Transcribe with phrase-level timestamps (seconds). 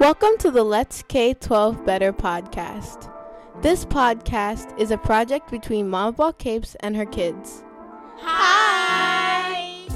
[0.00, 3.12] Welcome to the Let's K 12 Better podcast.
[3.60, 7.62] This podcast is a project between Mom of All Capes and her kids.
[8.16, 9.86] Hi!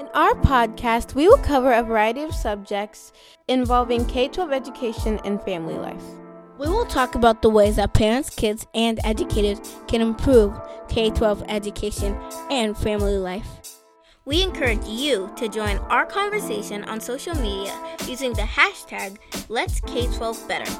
[0.00, 3.12] In our podcast, we will cover a variety of subjects
[3.46, 6.04] involving K 12 education and family life.
[6.58, 11.44] We will talk about the ways that parents, kids, and educators can improve K 12
[11.48, 12.16] education
[12.50, 13.77] and family life.
[14.28, 17.74] We encourage you to join our conversation on social media
[18.06, 19.16] using the hashtag
[19.48, 20.70] Let's K 12 Better.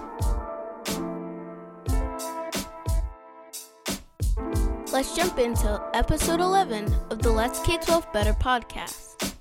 [4.92, 9.32] Let's jump into episode 11 of the Let's K 12 Better podcast.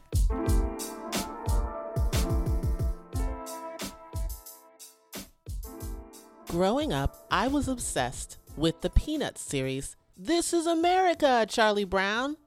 [6.47, 12.37] Growing up, I was obsessed with the Peanuts series, This is America, Charlie Brown.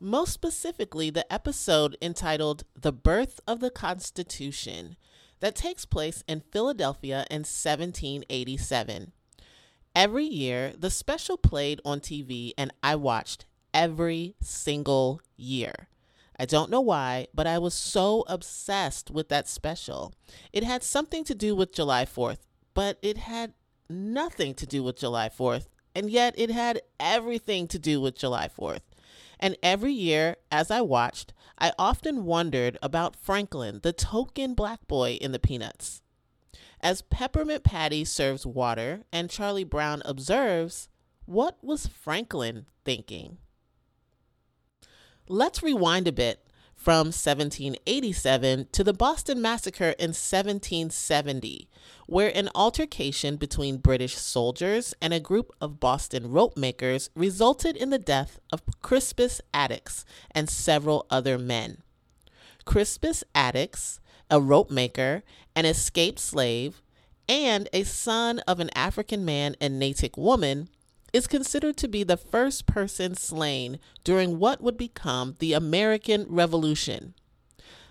[0.00, 4.96] Most specifically, the episode entitled The Birth of the Constitution
[5.40, 9.10] that takes place in Philadelphia in 1787.
[9.96, 15.88] Every year, the special played on TV, and I watched every single year.
[16.38, 20.14] I don't know why, but I was so obsessed with that special.
[20.52, 23.54] It had something to do with July 4th, but it had
[23.90, 28.48] nothing to do with July 4th, and yet it had everything to do with July
[28.48, 28.82] 4th.
[29.40, 35.12] And every year, as I watched, I often wondered about Franklin, the token black boy
[35.20, 36.02] in the Peanuts.
[36.80, 40.88] As Peppermint Patty serves water and Charlie Brown observes,
[41.26, 43.38] what was Franklin thinking?
[45.28, 46.47] Let's rewind a bit
[46.78, 51.68] from 1787 to the Boston Massacre in 1770,
[52.06, 57.90] where an altercation between British soldiers and a group of Boston rope makers resulted in
[57.90, 61.82] the death of Crispus Attucks and several other men.
[62.64, 63.98] Crispus Attucks,
[64.30, 65.24] a rope maker,
[65.56, 66.80] an escaped slave,
[67.28, 70.68] and a son of an African man and Natick woman,
[71.12, 77.14] is considered to be the first person slain during what would become the American Revolution.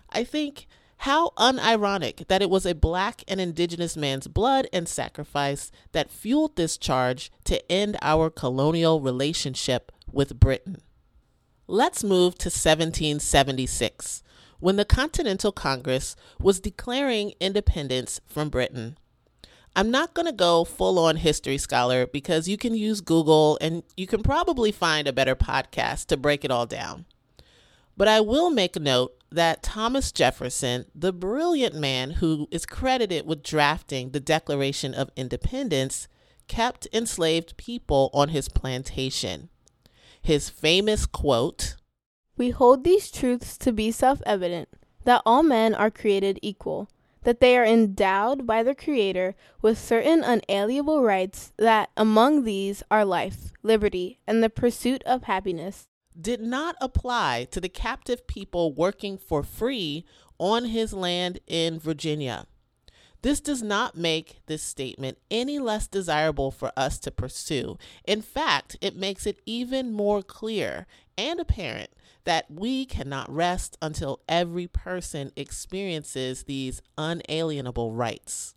[0.09, 0.67] I think
[1.01, 6.55] how unironic that it was a black and indigenous man's blood and sacrifice that fueled
[6.55, 10.81] this charge to end our colonial relationship with Britain.
[11.67, 14.23] Let's move to 1776,
[14.59, 18.97] when the Continental Congress was declaring independence from Britain.
[19.77, 23.83] I'm not going to go full on history scholar because you can use Google and
[23.95, 27.05] you can probably find a better podcast to break it all down.
[27.95, 33.43] But I will make note that Thomas Jefferson, the brilliant man who is credited with
[33.43, 36.07] drafting the Declaration of Independence,
[36.47, 39.49] kept enslaved people on his plantation.
[40.19, 41.75] His famous quote
[42.35, 44.69] We hold these truths to be self evident
[45.03, 46.89] that all men are created equal
[47.23, 53.05] that they are endowed by their Creator with certain unalienable rights, that among these are
[53.05, 55.87] life, liberty, and the pursuit of happiness,
[56.19, 60.05] did not apply to the captive people working for free
[60.39, 62.45] on his land in Virginia.
[63.21, 67.77] This does not make this statement any less desirable for us to pursue.
[68.05, 70.85] In fact, it makes it even more clear
[71.17, 71.89] and apparent
[72.25, 78.53] that we cannot rest until every person experiences these unalienable rights.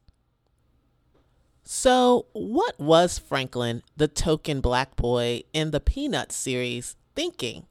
[1.62, 7.66] So, what was Franklin, the token black boy in the Peanuts series, thinking?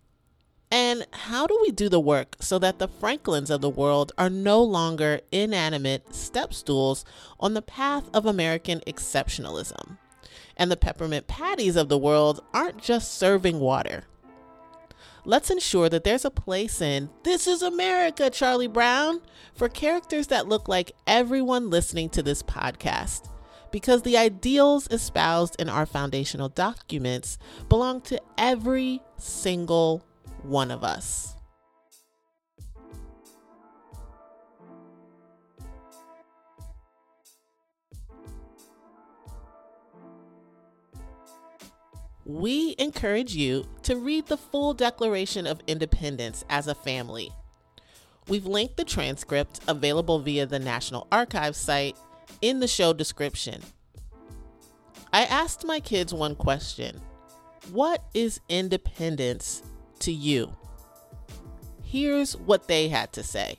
[0.72, 4.30] And how do we do the work so that the Franklins of the world are
[4.30, 7.06] no longer inanimate step stools
[7.40, 9.98] on the path of American exceptionalism?
[10.56, 14.04] And the peppermint patties of the world aren't just serving water.
[15.26, 19.22] Let's ensure that there's a place in This is America, Charlie Brown,
[19.56, 23.28] for characters that look like everyone listening to this podcast.
[23.72, 27.38] Because the ideals espoused in our foundational documents
[27.70, 30.04] belong to every single
[30.44, 31.36] one of us.
[42.30, 47.32] we encourage you to read the full Declaration of Independence as a family.
[48.28, 51.98] We've linked the transcript available via the National Archives site
[52.44, 53.64] in the show description.
[55.12, 57.02] I asked my kids one question
[57.72, 59.64] What is independence
[60.02, 60.56] to you?
[61.84, 63.58] Here's what they had to say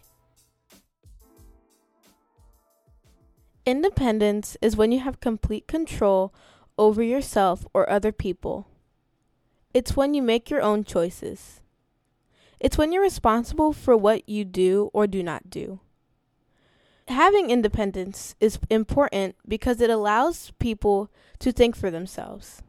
[3.66, 6.32] Independence is when you have complete control
[6.78, 8.66] over yourself or other people.
[9.74, 11.60] It's when you make your own choices.
[12.58, 15.80] It's when you're responsible for what you do or do not do.
[17.08, 22.62] Having independence is important because it allows people to think for themselves.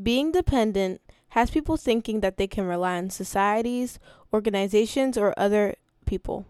[0.00, 1.00] Being dependent
[1.30, 3.98] has people thinking that they can rely on societies,
[4.32, 6.44] organizations, or other people.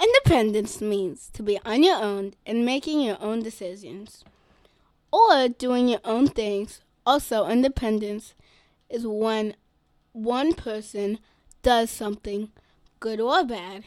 [0.00, 4.24] Independence means to be on your own and making your own decisions
[5.10, 6.80] or doing your own things.
[7.06, 8.34] Also, independence
[8.90, 9.54] is when
[10.12, 11.18] one person
[11.62, 12.50] does something,
[13.00, 13.84] good or bad,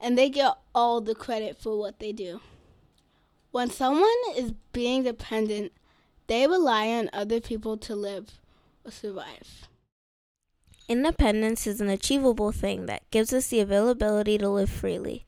[0.00, 2.40] and they get all the credit for what they do.
[3.50, 5.72] When someone is being dependent,
[6.26, 8.40] they rely on other people to live
[8.90, 9.68] survive.
[10.88, 15.26] Independence is an achievable thing that gives us the availability to live freely.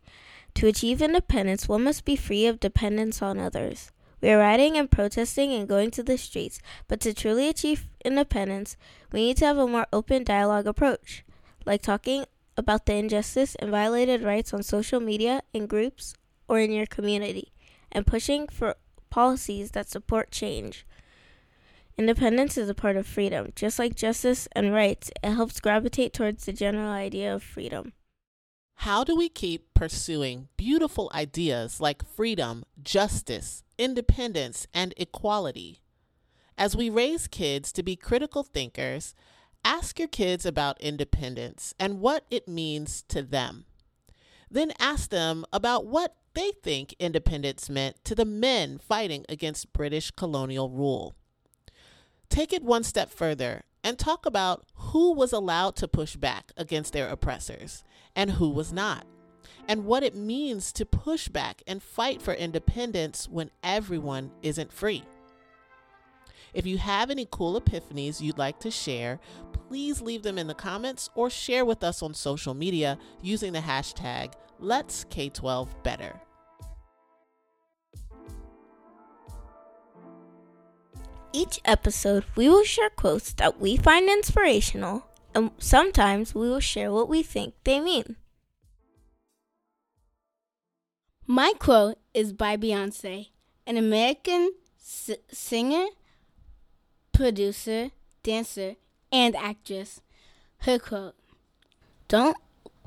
[0.55, 3.93] To achieve independence, one must be free of dependence on others.
[4.21, 8.77] We are rioting and protesting and going to the streets, but to truly achieve independence,
[9.12, 11.25] we need to have a more open dialogue approach,
[11.65, 12.25] like talking
[12.56, 16.15] about the injustice and violated rights on social media, in groups,
[16.49, 17.53] or in your community,
[17.93, 18.77] and pushing for
[19.09, 20.87] policies that support change.
[22.00, 23.52] Independence is a part of freedom.
[23.55, 27.93] Just like justice and rights, it helps gravitate towards the general idea of freedom.
[28.76, 35.82] How do we keep pursuing beautiful ideas like freedom, justice, independence, and equality?
[36.56, 39.14] As we raise kids to be critical thinkers,
[39.62, 43.67] ask your kids about independence and what it means to them.
[44.50, 50.11] Then ask them about what they think independence meant to the men fighting against British
[50.11, 51.14] colonial rule
[52.31, 56.93] take it one step further and talk about who was allowed to push back against
[56.93, 57.85] their oppressors
[58.17, 59.05] and who was not,
[59.69, 65.05] and what it means to push back and fight for independence when everyone isn't free.
[66.53, 69.21] If you have any cool epiphanies you'd like to share,
[69.53, 73.61] please leave them in the comments or share with us on social media using the
[73.61, 76.19] hashtag Let'sK12Better.
[81.32, 86.91] Each episode, we will share quotes that we find inspirational, and sometimes we will share
[86.93, 88.17] what we think they mean.
[91.27, 93.29] My quote is by Beyonce,
[93.65, 94.50] an American
[94.81, 95.87] s- singer,
[97.12, 97.91] producer,
[98.25, 98.75] dancer,
[99.12, 100.00] and actress.
[100.62, 101.15] Her quote
[102.09, 102.37] Don't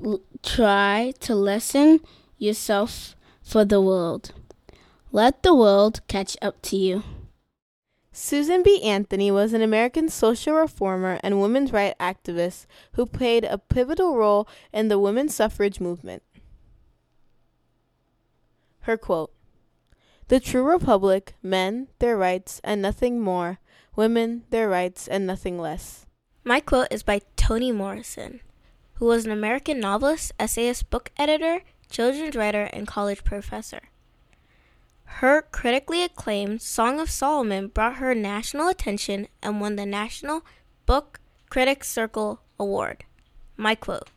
[0.04, 2.00] l- try to lessen
[2.36, 4.32] yourself for the world.
[5.12, 7.02] Let the world catch up to you.
[8.16, 8.80] Susan B.
[8.80, 14.46] Anthony was an American social reformer and women's rights activist who played a pivotal role
[14.72, 16.22] in the women's suffrage movement.
[18.82, 19.32] Her quote
[20.28, 23.58] The true republic, men, their rights, and nothing more,
[23.96, 26.06] women, their rights, and nothing less.
[26.44, 28.38] My quote is by Toni Morrison,
[28.94, 33.80] who was an American novelist, essayist, book editor, children's writer, and college professor.
[35.18, 40.44] Her critically acclaimed Song of Solomon brought her national attention and won the National
[40.86, 43.04] Book Critics Circle Award.
[43.56, 44.10] My quote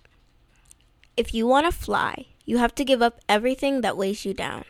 [1.16, 4.66] If you want to fly, you have to give up everything that weighs you down.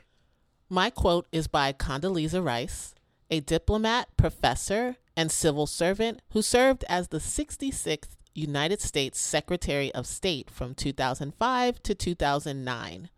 [0.68, 2.94] My quote is by Condoleezza Rice,
[3.32, 10.06] a diplomat, professor, and civil servant who served as the 66th United States Secretary of
[10.06, 13.10] State from 2005 to 2009.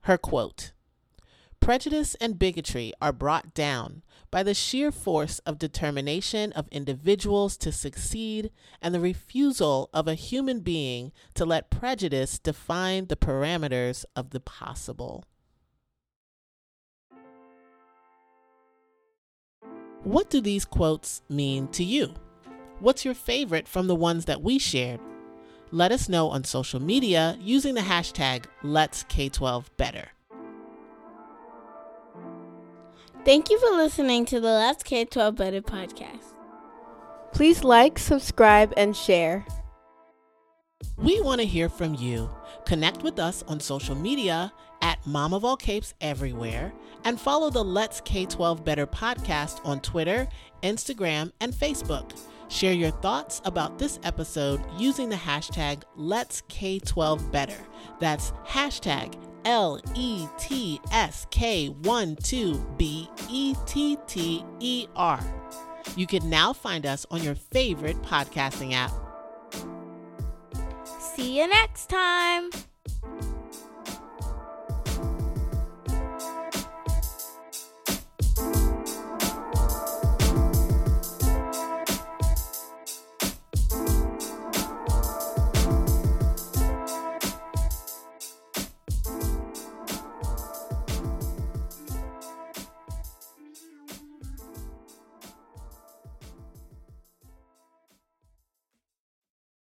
[0.00, 0.72] Her quote
[1.70, 7.70] prejudice and bigotry are brought down by the sheer force of determination of individuals to
[7.70, 8.50] succeed
[8.82, 14.40] and the refusal of a human being to let prejudice define the parameters of the
[14.40, 15.24] possible.
[20.02, 22.14] What do these quotes mean to you?
[22.80, 24.98] What's your favorite from the ones that we shared?
[25.70, 30.06] Let us know on social media using the hashtag Let'sK12Better.
[33.22, 36.24] Thank you for listening to the Let's K 12 Better podcast.
[37.34, 39.44] Please like, subscribe, and share.
[40.96, 42.30] We want to hear from you.
[42.64, 44.50] Connect with us on social media
[44.80, 46.72] at Mom of All Capes everywhere
[47.04, 50.26] and follow the Let's K12 Better podcast on Twitter,
[50.62, 52.18] Instagram, and Facebook.
[52.50, 57.56] Share your thoughts about this episode using the hashtag Let's K12 Better.
[58.00, 59.14] That's hashtag
[59.44, 65.20] L E T S K 1 2 B E T T E R.
[65.96, 68.92] You can now find us on your favorite podcasting app.
[70.98, 72.50] See you next time.